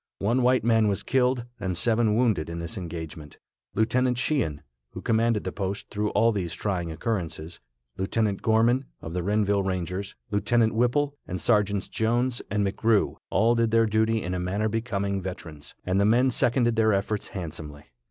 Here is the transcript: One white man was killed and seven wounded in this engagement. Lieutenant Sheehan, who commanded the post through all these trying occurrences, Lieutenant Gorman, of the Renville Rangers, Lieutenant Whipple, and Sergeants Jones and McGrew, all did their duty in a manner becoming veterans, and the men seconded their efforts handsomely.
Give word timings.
One 0.17 0.41
white 0.41 0.63
man 0.63 0.87
was 0.87 1.03
killed 1.03 1.45
and 1.59 1.77
seven 1.77 2.15
wounded 2.15 2.49
in 2.49 2.57
this 2.57 2.75
engagement. 2.75 3.37
Lieutenant 3.75 4.17
Sheehan, 4.17 4.63
who 4.93 4.99
commanded 5.03 5.43
the 5.43 5.51
post 5.51 5.91
through 5.91 6.09
all 6.13 6.31
these 6.31 6.55
trying 6.55 6.91
occurrences, 6.91 7.59
Lieutenant 7.97 8.41
Gorman, 8.41 8.85
of 8.99 9.13
the 9.13 9.21
Renville 9.21 9.61
Rangers, 9.61 10.15
Lieutenant 10.31 10.73
Whipple, 10.73 11.13
and 11.27 11.39
Sergeants 11.39 11.87
Jones 11.87 12.41
and 12.49 12.65
McGrew, 12.65 13.17
all 13.29 13.53
did 13.53 13.69
their 13.69 13.85
duty 13.85 14.23
in 14.23 14.33
a 14.33 14.39
manner 14.39 14.67
becoming 14.69 15.21
veterans, 15.21 15.75
and 15.85 16.01
the 16.01 16.05
men 16.05 16.31
seconded 16.31 16.75
their 16.77 16.93
efforts 16.93 17.27
handsomely. 17.27 17.83